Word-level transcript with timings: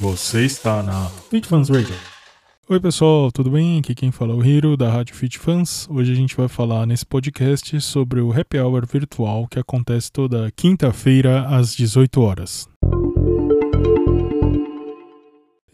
Você 0.00 0.44
está 0.44 0.80
na 0.80 1.06
Fit 1.28 1.48
Fans 1.48 1.68
Radio. 1.68 1.92
Oi 2.68 2.78
pessoal, 2.78 3.32
tudo 3.32 3.50
bem? 3.50 3.80
Aqui 3.80 3.96
quem 3.96 4.12
fala 4.12 4.32
é 4.32 4.36
o 4.36 4.44
Hiro 4.44 4.76
da 4.76 4.88
Rádio 4.88 5.16
Fit 5.16 5.40
Fans. 5.40 5.88
Hoje 5.90 6.12
a 6.12 6.14
gente 6.14 6.36
vai 6.36 6.46
falar 6.46 6.86
nesse 6.86 7.04
podcast 7.04 7.80
sobre 7.80 8.20
o 8.20 8.30
Happy 8.30 8.60
Hour 8.60 8.86
virtual 8.86 9.48
que 9.48 9.58
acontece 9.58 10.12
toda 10.12 10.52
quinta-feira 10.52 11.48
às 11.48 11.74
18 11.74 12.20
horas. 12.20 12.68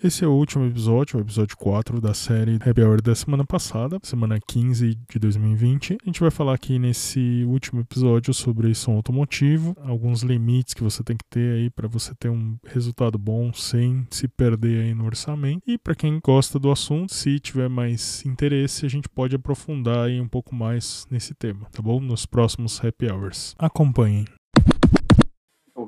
Esse 0.04 0.22
é 0.22 0.28
o 0.28 0.33
último 0.33 0.67
episódio, 0.67 1.17
o 1.19 1.22
episódio 1.22 1.56
4 1.56 1.99
da 1.99 2.13
série 2.13 2.56
Happy 2.56 2.83
Hour 2.83 3.01
da 3.01 3.15
semana 3.15 3.42
passada, 3.42 3.99
semana 4.03 4.38
15 4.38 4.99
de 5.08 5.19
2020. 5.19 5.96
A 6.03 6.04
gente 6.04 6.21
vai 6.21 6.31
falar 6.31 6.53
aqui 6.53 6.78
nesse 6.78 7.42
último 7.49 7.81
episódio 7.81 8.35
sobre 8.35 8.74
som 8.74 8.96
automotivo, 8.96 9.74
alguns 9.81 10.22
limites 10.22 10.74
que 10.74 10.82
você 10.82 11.03
tem 11.03 11.17
que 11.17 11.24
ter 11.31 11.54
aí 11.54 11.71
para 11.71 11.88
você 11.88 12.14
ter 12.17 12.28
um 12.28 12.59
resultado 12.67 13.17
bom 13.17 13.51
sem 13.54 14.06
se 14.10 14.28
perder 14.28 14.82
aí 14.82 14.95
no 14.95 15.06
orçamento. 15.06 15.63
E 15.67 15.78
para 15.78 15.95
quem 15.95 16.20
gosta 16.23 16.59
do 16.59 16.70
assunto, 16.70 17.14
se 17.14 17.41
tiver 17.41 17.70
mais 17.70 18.27
interesse, 18.27 18.84
a 18.84 18.91
gente 18.91 19.09
pode 19.09 19.34
aprofundar 19.34 20.05
aí 20.05 20.20
um 20.20 20.28
pouco 20.28 20.55
mais 20.55 21.06
nesse 21.10 21.32
tema, 21.32 21.64
tá 21.73 21.80
bom? 21.80 21.98
Nos 21.98 22.27
próximos 22.27 22.78
Happy 22.84 23.10
Hours. 23.10 23.55
Acompanhem. 23.59 24.27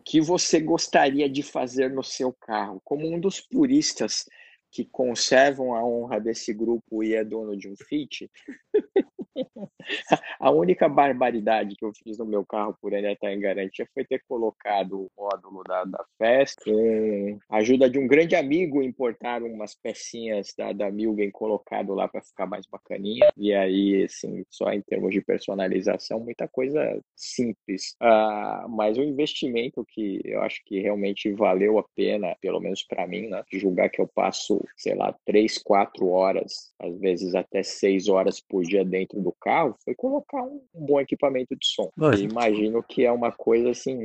Que 0.06 0.20
você 0.20 0.60
gostaria 0.60 1.28
de 1.28 1.42
fazer 1.42 1.90
no 1.90 2.02
seu 2.02 2.32
carro? 2.32 2.80
Como 2.84 3.12
um 3.12 3.18
dos 3.18 3.40
puristas 3.40 4.24
que 4.70 4.84
conservam 4.84 5.74
a 5.74 5.84
honra 5.84 6.20
desse 6.20 6.54
grupo 6.54 7.02
e 7.02 7.14
é 7.14 7.24
dono 7.24 7.56
de 7.56 7.68
um 7.68 7.74
Fit, 7.76 8.30
a 10.40 10.50
única 10.50 10.88
barbaridade 10.88 11.76
que 11.76 11.84
eu 11.84 11.92
fiz 11.92 12.18
no 12.18 12.24
meu 12.24 12.44
carro 12.44 12.76
por 12.80 12.94
ainda 12.94 13.12
estar 13.12 13.32
em 13.32 13.40
garantia 13.40 13.88
foi 13.92 14.04
ter 14.04 14.22
colocado 14.28 15.02
o 15.02 15.10
módulo 15.16 15.62
da, 15.64 15.84
da 15.84 16.04
festa 16.18 16.64
com 16.64 17.38
a 17.48 17.58
ajuda 17.58 17.88
de 17.88 17.98
um 17.98 18.06
grande 18.06 18.34
amigo 18.34 18.82
importar 18.82 19.42
umas 19.42 19.74
pecinhas 19.74 20.52
da, 20.56 20.72
da 20.72 20.90
Milgen 20.90 21.30
colocado 21.30 21.94
lá 21.94 22.08
para 22.08 22.22
ficar 22.22 22.46
mais 22.46 22.66
bacaninha. 22.66 23.28
E 23.36 23.54
aí 23.54 24.04
assim 24.04 24.44
só 24.50 24.72
em 24.72 24.80
termos 24.82 25.12
de 25.12 25.20
personalização 25.20 26.20
muita 26.20 26.48
coisa 26.48 27.00
simples. 27.14 27.96
Uh, 28.02 28.68
mas 28.68 28.98
o 28.98 29.02
investimento 29.02 29.84
que 29.88 30.20
eu 30.24 30.42
acho 30.42 30.62
que 30.64 30.80
realmente 30.80 31.32
valeu 31.32 31.78
a 31.78 31.84
pena 31.94 32.36
pelo 32.40 32.60
menos 32.60 32.82
para 32.82 33.06
mim 33.06 33.28
né 33.28 33.42
julgar 33.52 33.90
que 33.90 34.00
eu 34.00 34.08
passo 34.08 34.62
sei 34.76 34.94
lá 34.94 35.14
três 35.24 35.58
quatro 35.58 36.08
horas 36.08 36.72
às 36.78 36.98
vezes 36.98 37.34
até 37.34 37.62
seis 37.62 38.08
horas 38.08 38.40
por 38.40 38.62
dia 38.62 38.84
dentro 38.84 39.20
do 39.26 39.34
carro 39.40 39.76
foi 39.84 39.94
colocar 39.94 40.40
um, 40.42 40.60
bom 40.72 41.00
equipamento 41.00 41.56
de 41.56 41.66
som. 41.66 41.90
Mas... 41.96 42.20
imagino 42.20 42.82
que 42.82 43.04
é 43.04 43.10
uma 43.10 43.32
coisa 43.32 43.70
assim 43.70 43.98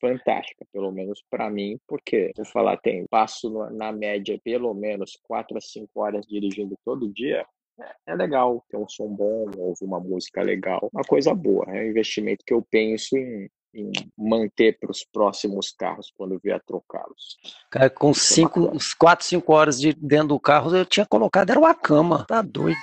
fantástica, 0.00 0.64
pelo 0.72 0.92
menos 0.92 1.20
para 1.28 1.50
mim, 1.50 1.78
porque 1.86 2.30
vou 2.36 2.46
falar, 2.46 2.76
tem 2.76 3.04
passo 3.10 3.50
na 3.72 3.90
média 3.90 4.38
pelo 4.44 4.72
menos 4.72 5.18
4 5.24 5.58
a 5.58 5.60
5 5.60 6.00
horas 6.00 6.26
dirigindo 6.26 6.78
todo 6.84 7.12
dia. 7.12 7.44
É, 7.80 8.12
é 8.12 8.14
legal 8.14 8.64
ter 8.68 8.76
um 8.76 8.88
som 8.88 9.08
bom, 9.08 9.50
ouvir 9.56 9.84
uma 9.84 10.00
música 10.00 10.42
legal, 10.42 10.88
uma 10.92 11.02
coisa 11.02 11.34
boa. 11.34 11.64
É 11.68 11.82
um 11.82 11.90
investimento 11.90 12.44
que 12.46 12.54
eu 12.54 12.62
penso 12.70 13.16
em 13.16 13.48
em 13.74 13.92
manter 14.16 14.78
para 14.78 14.90
os 14.90 15.04
próximos 15.04 15.70
carros 15.70 16.12
quando 16.16 16.40
vier 16.42 16.60
trocá-los. 16.66 17.36
Cara, 17.70 17.90
com 17.90 18.14
cinco, 18.14 18.74
uns 18.74 18.94
4, 18.94 19.26
5 19.26 19.52
horas 19.52 19.80
de 19.80 19.92
dentro 19.92 20.28
do 20.28 20.40
carro, 20.40 20.74
eu 20.74 20.86
tinha 20.86 21.06
colocado, 21.06 21.50
era 21.50 21.60
uma 21.60 21.74
cama. 21.74 22.24
Tá 22.26 22.42
doido. 22.42 22.78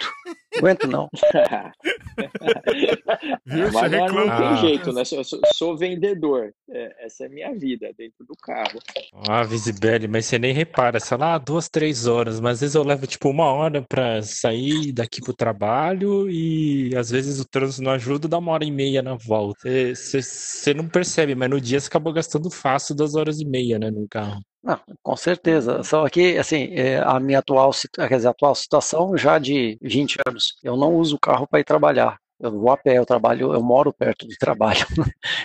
Aguento 0.58 0.88
não. 0.88 1.10
Viu? 3.46 3.72
Mas 3.72 3.92
não, 3.92 4.08
não 4.08 4.38
tem 4.38 4.58
jeito, 4.58 4.92
né? 4.92 5.02
Eu 5.12 5.24
sou, 5.24 5.42
sou 5.54 5.78
vendedor. 5.78 6.54
É, 6.70 7.06
essa 7.06 7.24
é 7.24 7.28
a 7.28 7.30
minha 7.30 7.54
vida 7.54 7.92
dentro 7.98 8.26
do 8.26 8.36
carro. 8.36 8.80
Ah, 9.28 9.44
Visibeli, 9.44 10.08
mas 10.08 10.26
você 10.26 10.40
nem 10.40 10.54
repara, 10.54 11.00
sei 11.00 11.18
lá, 11.18 11.38
duas, 11.38 11.70
três 11.70 12.08
horas, 12.08 12.40
mas 12.40 12.54
às 12.54 12.62
vezes 12.62 12.76
eu 12.76 12.84
levo 12.84 13.08
tipo 13.08 13.30
uma 13.30 13.46
hora 13.46 13.82
para 13.82 14.22
sair 14.22 14.92
daqui 14.92 15.22
pro 15.22 15.34
trabalho 15.34 16.30
e 16.30 16.96
às 16.96 17.10
vezes 17.10 17.40
o 17.40 17.46
trânsito 17.48 17.84
não 17.84 17.92
ajuda, 17.92 18.28
dá 18.28 18.38
uma 18.38 18.52
hora 18.52 18.66
e 18.66 18.72
meia 18.72 19.02
na 19.02 19.16
volta. 19.16 19.70
Você 19.96 20.74
não 20.74 20.88
percebe, 20.88 21.36
mas 21.36 21.50
no 21.50 21.62
dia 21.62 21.80
você 21.80 21.88
acabou 21.88 22.14
gastando 22.14 22.50
fácil 22.50 22.96
duas 22.96 23.16
horas 23.16 23.40
e 23.40 23.46
meia, 23.46 23.80
né, 23.80 23.92
no 23.92 24.08
carro. 24.08 24.42
Não, 24.64 24.80
com 25.04 25.16
certeza. 25.16 25.84
Só 25.84 26.10
que, 26.10 26.40
assim, 26.40 26.74
é, 26.74 26.98
a 26.98 27.20
minha 27.20 27.38
atual, 27.38 27.70
quer 27.94 28.16
dizer, 28.16 28.28
atual 28.28 28.56
situação 28.56 29.16
já 29.16 29.38
de 29.38 29.78
20 29.80 30.18
anos, 30.28 30.56
eu 30.64 30.76
não 30.76 30.96
uso 30.96 31.18
o 31.18 31.20
carro 31.20 31.48
para 31.48 31.60
ir 31.60 31.64
trabalhar. 31.64 32.18
Eu 32.40 32.52
vou 32.52 32.70
a 32.70 32.78
pé, 32.78 32.98
eu 32.98 33.06
trabalho, 33.06 33.54
eu 33.54 33.62
moro 33.64 33.94
perto 33.94 34.28
do 34.28 34.36
trabalho. 34.40 34.86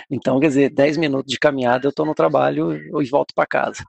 Então, 0.09 0.39
quer 0.39 0.47
dizer, 0.47 0.69
10 0.69 0.97
minutos 0.97 1.31
de 1.31 1.39
caminhada 1.39 1.85
eu 1.85 1.89
estou 1.89 2.05
no 2.05 2.13
trabalho 2.13 2.73
e 3.01 3.09
volto 3.09 3.33
para 3.33 3.47
casa. 3.47 3.83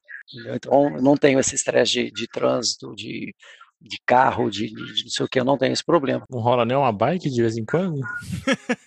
Então, 0.55 0.91
não 1.01 1.17
tenho 1.17 1.39
esse 1.41 1.55
estresse 1.55 1.93
de, 1.93 2.11
de 2.11 2.29
trânsito, 2.29 2.95
de 2.95 3.35
de 3.83 3.99
carro, 4.07 4.51
de, 4.51 4.69
de, 4.69 4.75
de, 4.75 5.03
não 5.05 5.11
sei 5.11 5.27
o 5.27 5.29
que, 5.29 5.41
eu 5.41 5.45
não 5.45 5.59
tenho 5.59 5.73
esse 5.73 5.85
problema. 5.85 6.25
Não 6.31 6.41
rola 6.41 6.65
nem 6.65 6.77
uma 6.77 6.93
bike 6.93 7.29
de 7.29 7.43
vez 7.43 7.57
em 7.57 7.65
quando? 7.65 8.01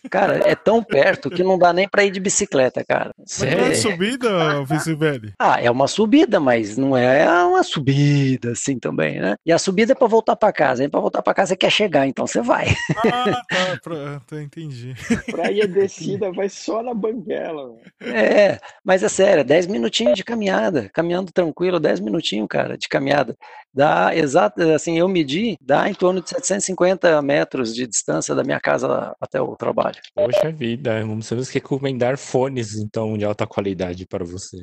Cara, 0.09 0.37
é 0.49 0.55
tão 0.55 0.81
perto 0.83 1.29
que 1.29 1.43
não 1.43 1.57
dá 1.57 1.73
nem 1.73 1.87
pra 1.87 2.03
ir 2.03 2.11
de 2.11 2.19
bicicleta, 2.19 2.83
cara. 2.87 3.11
Sério? 3.25 3.65
É 3.65 3.75
subida, 3.75 4.63
Viceveli? 4.63 5.33
Ah, 5.39 5.61
é 5.61 5.69
uma 5.69 5.87
subida, 5.87 6.39
mas 6.39 6.77
não 6.77 6.95
é 6.95 7.27
uma 7.43 7.63
subida 7.63 8.51
assim 8.51 8.79
também, 8.79 9.19
né? 9.19 9.35
E 9.45 9.51
a 9.51 9.57
subida 9.57 9.91
é 9.91 9.95
pra 9.95 10.07
voltar 10.07 10.35
pra 10.35 10.53
casa, 10.53 10.83
e 10.83 10.89
pra 10.89 10.99
voltar 10.99 11.21
pra 11.21 11.33
casa 11.33 11.49
você 11.49 11.57
quer 11.57 11.71
chegar, 11.71 12.07
então 12.07 12.25
você 12.25 12.41
vai. 12.41 12.67
Ah, 13.05 13.41
tá, 13.49 13.79
pra, 13.83 14.21
tá 14.27 14.41
entendi. 14.41 14.93
Pra 15.29 15.51
ir 15.51 15.63
a 15.63 15.67
descida 15.67 16.31
vai 16.31 16.49
só 16.49 16.81
na 16.81 16.93
banguela. 16.93 17.65
Mano. 17.65 17.79
É, 18.01 18.59
mas 18.83 19.03
é 19.03 19.09
sério, 19.09 19.43
10 19.43 19.67
minutinhos 19.67 20.15
de 20.15 20.23
caminhada, 20.23 20.89
caminhando 20.93 21.31
tranquilo, 21.31 21.79
10 21.79 21.99
minutinhos, 21.99 22.47
cara, 22.49 22.77
de 22.77 22.87
caminhada. 22.87 23.35
Dá 23.73 24.15
exato, 24.15 24.61
assim, 24.85 24.99
eu 24.99 25.07
medi, 25.07 25.57
dá 25.59 25.89
em 25.89 25.93
torno 25.93 26.21
de 26.21 26.29
750 26.29 27.21
metros 27.21 27.73
de 27.73 27.87
distância 27.87 28.35
da 28.35 28.43
minha 28.43 28.59
casa 28.59 29.15
até 29.19 29.41
o 29.41 29.55
trabalho. 29.55 29.97
Poxa 30.13 30.51
vida, 30.51 31.01
vamos 31.01 31.27
ter 31.27 31.43
que 31.47 31.53
recomendar 31.55 32.17
fones, 32.17 32.75
então, 32.75 33.17
de 33.17 33.25
alta 33.25 33.47
qualidade 33.47 34.05
para 34.05 34.23
você. 34.23 34.57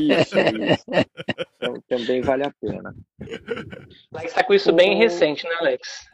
isso, 0.00 0.38
isso. 0.38 0.84
Então, 1.56 1.74
também 1.88 2.20
vale 2.20 2.44
a 2.44 2.52
pena. 2.60 2.94
Alex 4.14 4.34
tá 4.34 4.44
com 4.44 4.54
isso 4.54 4.72
bem 4.72 4.96
recente, 4.96 5.44
né, 5.44 5.54
Alex? 5.60 6.06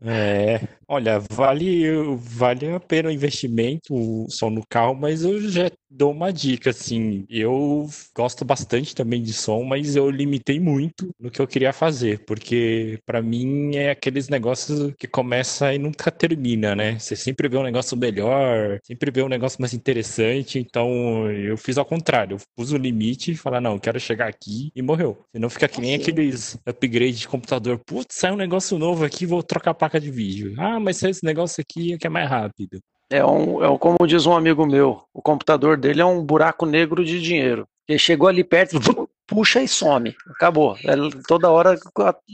É, 0.00 0.60
olha, 0.86 1.18
vale, 1.18 1.84
vale 2.16 2.72
a 2.72 2.78
pena 2.78 3.08
o 3.08 3.12
investimento 3.12 4.26
só 4.28 4.48
no 4.48 4.64
carro, 4.66 4.94
mas 4.94 5.24
eu 5.24 5.40
já 5.50 5.68
dou 5.98 6.12
uma 6.12 6.32
dica, 6.32 6.70
assim, 6.70 7.26
eu 7.28 7.88
gosto 8.14 8.44
bastante 8.44 8.94
também 8.94 9.20
de 9.20 9.32
som, 9.32 9.64
mas 9.64 9.96
eu 9.96 10.08
limitei 10.08 10.60
muito 10.60 11.10
no 11.18 11.28
que 11.28 11.40
eu 11.40 11.46
queria 11.46 11.72
fazer, 11.72 12.24
porque 12.24 13.00
para 13.04 13.20
mim 13.20 13.74
é 13.74 13.90
aqueles 13.90 14.28
negócios 14.28 14.94
que 14.96 15.08
começa 15.08 15.74
e 15.74 15.78
nunca 15.78 16.12
termina, 16.12 16.76
né? 16.76 16.98
Você 17.00 17.16
sempre 17.16 17.48
vê 17.48 17.56
um 17.56 17.64
negócio 17.64 17.96
melhor, 17.96 18.78
sempre 18.84 19.10
vê 19.10 19.22
um 19.22 19.28
negócio 19.28 19.60
mais 19.60 19.74
interessante, 19.74 20.60
então 20.60 21.28
eu 21.32 21.56
fiz 21.56 21.76
ao 21.76 21.84
contrário, 21.84 22.36
eu 22.36 22.40
pus 22.56 22.70
o 22.72 22.76
limite 22.76 23.32
e 23.32 23.36
falar, 23.36 23.60
não, 23.60 23.76
quero 23.76 23.98
chegar 23.98 24.28
aqui 24.28 24.70
e 24.76 24.80
morreu. 24.80 25.18
Senão 25.32 25.50
fica 25.50 25.66
que 25.66 25.80
nem 25.80 25.96
aqueles 25.96 26.56
upgrades 26.64 27.18
de 27.18 27.28
computador, 27.28 27.80
putz, 27.84 28.14
sai 28.14 28.30
um 28.30 28.36
negócio 28.36 28.78
novo 28.78 29.04
aqui, 29.04 29.26
vou 29.26 29.42
trocar 29.42 29.72
a 29.72 29.74
placa 29.74 29.98
de 30.00 30.12
vídeo. 30.12 30.54
Ah, 30.58 30.78
mas 30.78 31.02
esse 31.02 31.24
negócio 31.24 31.60
aqui 31.60 31.94
é 31.94 31.98
que 31.98 32.06
é 32.06 32.10
mais 32.10 32.30
rápido. 32.30 32.80
É, 33.10 33.24
um, 33.24 33.64
é 33.64 33.78
como 33.78 34.06
diz 34.06 34.26
um 34.26 34.36
amigo 34.36 34.66
meu, 34.66 35.02
o 35.14 35.22
computador 35.22 35.76
dele 35.76 36.00
é 36.00 36.04
um 36.04 36.22
buraco 36.22 36.66
negro 36.66 37.04
de 37.04 37.20
dinheiro. 37.20 37.66
Ele 37.88 37.98
chegou 37.98 38.28
ali 38.28 38.44
perto, 38.44 38.78
puxa 39.26 39.62
e 39.62 39.68
some. 39.68 40.14
Acabou. 40.30 40.76
É 40.84 40.94
toda 41.26 41.50
hora 41.50 41.78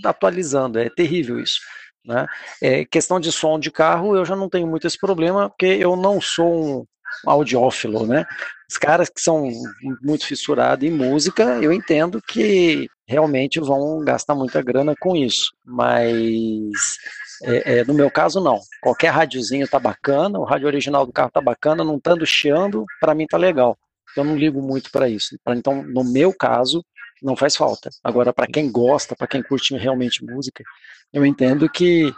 atualizando. 0.05 0.79
É 0.79 0.91
terrível 0.91 1.39
isso. 1.39 1.61
Né? 2.05 2.27
É, 2.61 2.85
questão 2.85 3.19
de 3.21 3.31
som 3.33 3.59
de 3.59 3.71
carro, 3.71 4.17
eu 4.17 4.25
já 4.25 4.37
não 4.37 4.49
tenho 4.49 4.67
muito 4.67 4.87
esse 4.87 4.99
problema, 4.99 5.49
porque 5.49 5.67
eu 5.67 5.97
não 5.97 6.21
sou 6.21 6.81
um 7.25 7.31
audiófilo, 7.31 8.07
né? 8.07 8.27
Os 8.69 8.77
caras 8.77 9.09
que 9.09 9.21
são 9.21 9.49
muito 10.03 10.27
fissurados 10.27 10.87
em 10.87 10.91
música, 10.91 11.45
eu 11.63 11.73
entendo 11.73 12.21
que 12.21 12.89
realmente 13.07 13.61
vão 13.61 14.01
gastar 14.05 14.35
muita 14.35 14.61
grana 14.61 14.95
com 14.99 15.15
isso. 15.15 15.53
Mas 15.65 16.99
é, 17.43 17.79
é, 17.79 17.85
no 17.85 17.95
meu 17.95 18.11
caso, 18.11 18.41
não. 18.41 18.61
Qualquer 18.81 19.11
rádiozinho 19.11 19.69
tá 19.69 19.79
bacana, 19.79 20.39
o 20.39 20.45
rádio 20.45 20.67
original 20.67 21.05
do 21.05 21.13
carro 21.13 21.31
tá 21.31 21.41
bacana, 21.41 21.85
não 21.85 21.97
estando 21.97 22.25
chiando, 22.27 22.85
para 23.01 23.15
mim 23.15 23.27
tá 23.27 23.37
legal. 23.37 23.77
Eu 24.17 24.25
não 24.25 24.37
ligo 24.37 24.63
muito 24.63 24.91
para 24.91 25.09
isso. 25.09 25.37
Então, 25.49 25.83
no 25.83 26.05
meu 26.05 26.33
caso, 26.33 26.85
não 27.23 27.35
faz 27.35 27.57
falta. 27.57 27.91
Agora, 28.03 28.33
para 28.33 28.47
quem 28.47 28.71
gosta, 28.71 29.17
para 29.17 29.27
quem 29.27 29.43
curte 29.43 29.77
realmente 29.77 30.25
música, 30.25 30.63
eu 31.13 31.25
entendo 31.25 31.69
que 31.69 32.13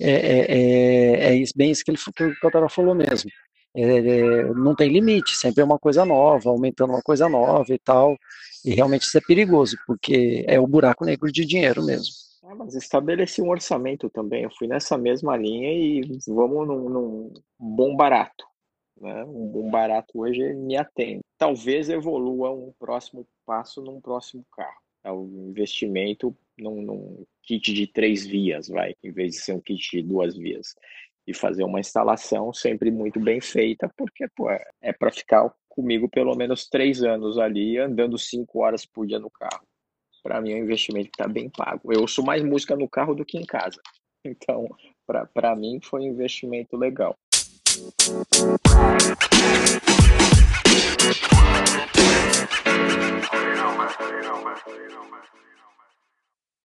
é, 0.00 0.10
é, 0.10 1.32
é, 1.32 1.42
é 1.42 1.44
bem 1.54 1.70
isso 1.70 1.84
que, 1.84 1.90
ele, 1.90 1.98
que 1.98 2.24
o 2.24 2.40
Totara 2.40 2.68
falou 2.68 2.94
mesmo. 2.94 3.30
É, 3.74 3.82
é, 3.82 4.44
não 4.54 4.74
tem 4.74 4.90
limite, 4.90 5.36
sempre 5.36 5.60
é 5.60 5.64
uma 5.64 5.78
coisa 5.78 6.04
nova, 6.04 6.48
aumentando 6.48 6.94
uma 6.94 7.02
coisa 7.02 7.28
nova 7.28 7.72
e 7.72 7.78
tal. 7.78 8.16
E 8.64 8.74
realmente 8.74 9.02
isso 9.02 9.18
é 9.18 9.20
perigoso, 9.20 9.76
porque 9.86 10.44
é 10.48 10.58
o 10.58 10.66
buraco 10.66 11.04
negro 11.04 11.30
de 11.30 11.44
dinheiro 11.44 11.84
mesmo. 11.84 12.25
Ah, 12.48 12.54
mas 12.54 12.76
estabeleci 12.76 13.42
um 13.42 13.50
orçamento 13.50 14.08
também. 14.08 14.44
Eu 14.44 14.50
fui 14.50 14.68
nessa 14.68 14.96
mesma 14.96 15.36
linha 15.36 15.72
e 15.72 16.00
vamos 16.28 16.66
num, 16.66 16.88
num 16.88 17.34
bom 17.58 17.96
barato. 17.96 18.46
Né? 19.00 19.24
Um, 19.24 19.66
um 19.66 19.70
barato 19.70 20.20
hoje 20.20 20.54
me 20.54 20.76
atende. 20.76 21.22
Talvez 21.36 21.88
evolua 21.88 22.52
um 22.52 22.72
próximo 22.78 23.26
passo 23.44 23.82
num 23.82 24.00
próximo 24.00 24.44
carro. 24.52 24.80
É 25.02 25.10
o 25.10 25.24
investimento 25.48 26.36
num, 26.56 26.82
num 26.82 27.24
kit 27.42 27.72
de 27.72 27.86
três 27.88 28.24
vias, 28.24 28.68
vai, 28.68 28.94
em 29.02 29.10
vez 29.10 29.34
de 29.34 29.40
ser 29.40 29.52
um 29.52 29.60
kit 29.60 29.90
de 29.90 30.02
duas 30.02 30.36
vias 30.36 30.74
e 31.26 31.34
fazer 31.34 31.64
uma 31.64 31.80
instalação 31.80 32.52
sempre 32.52 32.92
muito 32.92 33.18
bem 33.18 33.40
feita, 33.40 33.92
porque 33.96 34.28
pô, 34.36 34.48
é, 34.48 34.62
é 34.80 34.92
para 34.92 35.10
ficar 35.10 35.52
comigo 35.68 36.08
pelo 36.08 36.34
menos 36.36 36.68
três 36.68 37.02
anos 37.02 37.38
ali, 37.38 37.76
andando 37.76 38.16
cinco 38.16 38.60
horas 38.60 38.86
por 38.86 39.04
dia 39.04 39.18
no 39.18 39.30
carro. 39.30 39.66
Para 40.26 40.40
mim 40.40 40.50
é 40.50 40.56
um 40.56 40.64
investimento 40.64 41.08
que 41.08 41.22
está 41.22 41.28
bem 41.28 41.48
pago. 41.48 41.92
Eu 41.92 42.00
ouço 42.00 42.20
mais 42.20 42.42
música 42.42 42.74
no 42.74 42.88
carro 42.88 43.14
do 43.14 43.24
que 43.24 43.38
em 43.38 43.46
casa. 43.46 43.80
Então, 44.28 44.66
para 45.32 45.54
mim 45.54 45.78
foi 45.80 46.00
um 46.00 46.06
investimento 46.06 46.76
legal. 46.76 47.16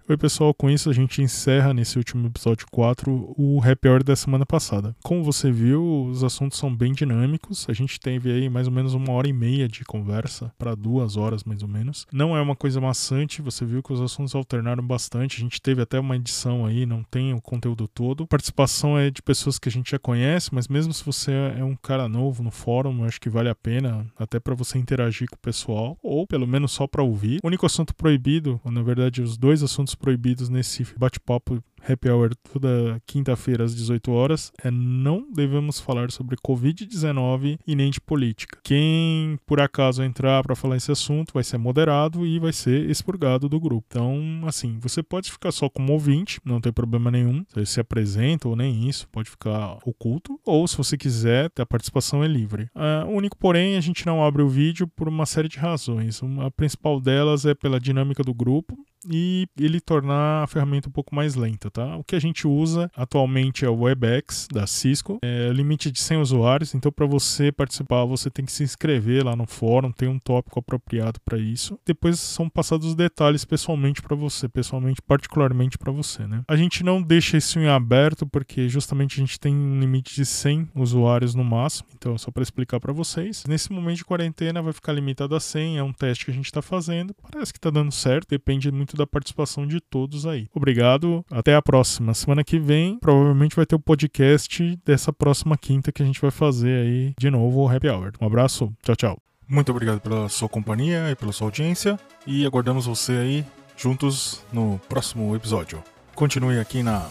Oi, 0.10 0.16
pessoal, 0.16 0.54
com 0.54 0.70
isso 0.70 0.90
a 0.90 0.94
gente 0.94 1.22
encerra 1.22 1.74
nesse 1.74 1.98
último 1.98 2.28
episódio 2.28 2.66
4 2.72 3.36
o 3.38 3.62
Happy 3.62 3.90
Hour 3.90 4.02
da 4.06 4.16
semana 4.16 4.46
passada. 4.46 4.96
Como 5.04 5.22
você 5.22 5.52
viu, 5.52 6.06
os 6.06 6.24
assuntos 6.24 6.58
são 6.58 6.74
bem 6.74 6.94
dinâmicos. 6.94 7.66
A 7.68 7.74
gente 7.74 8.00
teve 8.00 8.32
aí 8.32 8.50
mais 8.50 8.68
ou 8.68 8.74
menos 8.74 8.94
uma 8.94 9.12
hora 9.12 9.28
e 9.28 9.34
meia 9.34 9.68
de 9.68 9.84
conversa, 9.84 10.50
para 10.58 10.76
duas 10.76 11.18
horas 11.18 11.44
mais 11.44 11.62
ou 11.62 11.68
menos. 11.68 12.08
Não 12.10 12.38
é 12.38 12.42
uma 12.42 12.56
coisa 12.56 12.80
maçante, 12.80 13.42
você 13.42 13.66
viu 13.66 13.84
que 13.84 13.92
os 13.92 14.00
assuntos 14.00 14.34
alternaram 14.34 14.82
bastante. 14.82 15.36
A 15.36 15.40
gente 15.42 15.62
teve 15.62 15.82
até 15.82 16.00
uma 16.00 16.16
edição 16.16 16.66
aí, 16.66 16.86
não 16.86 17.04
tem 17.04 17.34
o 17.34 17.42
conteúdo 17.42 17.86
todo. 17.86 18.26
Participação 18.28 18.98
é 18.98 19.12
de 19.12 19.22
pessoas 19.22 19.60
que 19.60 19.68
a 19.68 19.72
gente 19.74 19.92
já 19.92 20.00
conhece, 20.00 20.56
mas 20.56 20.70
mesmo 20.70 20.94
se 20.94 21.04
você 21.04 21.34
é 21.34 21.66
um 21.66 21.76
cara 21.76 22.08
novo 22.08 22.42
no 22.42 22.52
fórum, 22.52 23.00
eu 23.00 23.04
acho 23.04 23.20
que 23.20 23.30
vale 23.30 23.50
a 23.50 23.56
pena 23.56 24.08
até 24.18 24.40
para 24.40 24.56
você 24.56 24.78
interagir 24.78 25.28
com 25.30 25.36
o 25.36 25.40
pessoal, 25.40 25.98
ou 26.02 26.26
pelo 26.26 26.48
menos 26.48 26.72
só 26.72 26.88
para 26.88 27.04
ouvir. 27.04 27.42
O 27.44 27.48
único 27.48 27.66
assunto 27.66 27.94
proibido, 27.94 28.58
ou 28.64 28.72
na 28.72 28.82
verdade 28.82 29.22
os 29.22 29.38
dois 29.38 29.62
assuntos 29.62 29.97
proibidos 29.98 30.50
nesse 30.50 30.86
bate-papo 30.98 31.62
happy 31.88 32.10
hour 32.10 32.36
toda 32.52 33.02
quinta-feira 33.06 33.64
às 33.64 33.76
18 33.76 34.12
horas 34.12 34.52
é 34.64 34.70
não 34.70 35.26
devemos 35.32 35.80
falar 35.80 36.12
sobre 36.12 36.36
Covid-19 36.38 37.60
e 37.66 37.76
nem 37.76 37.90
de 37.90 38.02
política. 38.02 38.60
Quem 38.64 39.40
por 39.46 39.60
acaso 39.60 40.04
entrar 40.04 40.44
para 40.44 40.56
falar 40.56 40.78
esse 40.78 40.92
assunto 40.92 41.34
vai 41.34 41.44
ser 41.44 41.58
moderado 41.58 42.26
e 42.26 42.40
vai 42.40 42.54
ser 42.54 42.90
expurgado 42.90 43.48
do 43.48 43.60
grupo. 43.60 43.86
Então, 43.90 44.42
assim, 44.46 44.78
você 44.80 45.02
pode 45.02 45.32
ficar 45.32 45.52
só 45.52 45.70
como 45.70 45.94
ouvinte, 45.94 46.40
não 46.44 46.60
tem 46.60 46.72
problema 46.72 47.12
nenhum. 47.12 47.46
Você 47.54 47.66
se 47.66 47.80
apresenta 47.80 48.48
ou 48.48 48.56
nem 48.56 48.88
isso, 48.88 49.08
pode 49.10 49.30
ficar 49.30 49.78
oculto. 49.86 50.40
Ou 50.46 50.68
se 50.68 50.78
você 50.78 50.98
quiser, 50.98 51.52
a 51.58 51.66
participação 51.66 52.24
é 52.24 52.28
livre. 52.28 52.70
Uh, 52.76 53.08
o 53.08 53.12
único, 53.12 53.38
porém, 53.38 53.78
a 53.78 53.82
gente 53.82 54.06
não 54.06 54.24
abre 54.24 54.42
o 54.42 54.50
vídeo 54.50 54.88
por 54.88 55.08
uma 55.08 55.26
série 55.26 55.48
de 55.48 55.58
razões. 55.58 56.22
A 56.46 56.52
principal 56.52 57.00
delas 57.00 57.46
é 57.46 57.54
pela 57.54 57.80
dinâmica 57.80 58.24
do 58.24 58.34
grupo 58.34 58.78
e 59.10 59.48
ele 59.60 59.80
tornar 59.80 60.44
a 60.44 60.48
ferramenta 60.48 60.90
um 60.90 60.92
pouco 60.92 61.16
mais 61.16 61.36
lenta, 61.36 61.70
tá? 61.70 61.96
O 61.98 62.04
que 62.04 62.16
a 62.16 62.20
gente 62.20 62.48
usa 62.48 62.92
atualmente 62.96 63.66
é 63.66 63.70
o 63.70 63.82
WebEx 63.82 64.48
da 64.52 64.68
Cisco, 64.68 65.20
é 65.22 65.50
limite 65.52 65.92
de 65.92 66.00
100 66.00 66.18
usuários, 66.18 66.74
então 66.74 66.92
para 66.92 67.06
você 67.06 67.52
participar 67.52 68.06
você 68.06 68.30
tem 68.30 68.46
que 68.46 68.52
se 68.52 68.64
inscrever 68.64 69.26
lá 69.26 69.36
no 69.36 69.46
fórum, 69.46 69.92
tem 69.92 70.08
um 70.08 70.20
tópico 70.20 70.60
apropriado 70.60 71.20
para 71.22 71.38
isso. 71.38 71.80
Depois 71.86 72.20
são 72.20 72.50
passados 72.50 72.88
os 72.88 72.96
detalhes 72.96 73.46
pessoalmente 73.46 74.02
para 74.02 74.16
você, 74.16 74.48
pessoalmente, 74.48 75.02
particularmente 75.02 75.78
para 75.78 75.92
você, 75.92 76.26
né? 76.28 76.44
A 76.48 76.56
gente 76.56 76.84
não 76.84 77.02
deixa 77.02 77.38
isso 77.38 77.60
em 77.60 77.68
aberto 77.68 78.26
porque 78.26 78.68
justamente 78.68 79.16
a 79.16 79.26
gente 79.26 79.40
tem 79.40 79.56
um 79.56 79.80
limite 79.80 80.16
de 80.16 80.26
100 80.26 80.70
usuários 80.76 81.34
no 81.36 81.44
máximo, 81.44 81.88
então 81.96 82.18
só 82.18 82.32
para 82.32 82.44
explicar 82.44 82.80
para 82.80 82.94
vocês. 82.94 83.44
Nesse 83.48 83.72
momento 83.72 83.98
de 83.98 84.06
quarentena 84.06 84.62
vai 84.62 84.74
ficar 84.74 84.94
limitado 84.94 85.36
a 85.36 85.40
100, 85.40 85.78
é 85.78 85.84
um 85.84 85.94
teste 85.94 86.26
que 86.26 86.32
a 86.32 86.34
gente 86.34 86.46
está 86.46 86.62
fazendo. 86.62 87.16
Parece 87.32 87.54
que 87.54 87.60
está 87.60 87.70
dando 87.70 87.92
certo, 87.92 88.30
depende 88.30 88.72
muito 88.72 88.97
da 88.98 89.08
participação 89.08 89.68
de 89.68 89.80
todos 89.80 90.26
aí. 90.26 90.48
Obrigado, 90.54 91.24
até 91.32 91.56
a 91.56 91.62
próxima. 91.62 92.14
Semana 92.14 92.44
que 92.44 92.60
vem, 92.60 93.00
provavelmente 93.00 93.56
vai 93.56 93.66
ter 93.66 93.76
o 93.76 93.80
podcast 93.80 94.78
dessa 94.86 95.14
próxima 95.14 95.58
quinta 95.58 95.92
que 95.92 96.04
a 96.04 96.06
gente 96.06 96.22
vai 96.22 96.32
fazer 96.32 96.82
aí 96.86 97.14
de 97.18 97.30
novo 97.30 97.62
o 97.62 97.70
Happy 97.70 97.88
Hour. 97.88 98.14
Um 98.20 98.26
abraço, 98.26 98.74
tchau, 98.84 98.96
tchau. 98.96 99.18
Muito 99.48 99.72
obrigado 99.72 100.02
pela 100.02 100.28
sua 100.28 100.50
companhia 100.50 101.10
e 101.10 101.16
pela 101.16 101.32
sua 101.32 101.48
audiência 101.48 101.98
e 102.26 102.46
aguardamos 102.46 102.86
você 102.86 103.14
aí 103.14 103.46
juntos 103.78 104.44
no 104.52 104.80
próximo 104.90 105.34
episódio. 105.36 105.82
Continue 106.16 106.60
aqui 106.60 106.84
na 106.84 107.02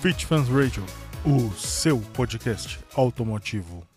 Fit 0.00 0.24
Fans 0.24 0.48
Radio, 0.48 0.84
o 1.24 1.50
seu 1.52 1.98
podcast 2.14 2.78
automotivo. 2.94 3.95